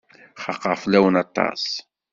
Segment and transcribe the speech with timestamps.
[0.43, 1.63] Xaqeɣ fell-awen aṭas.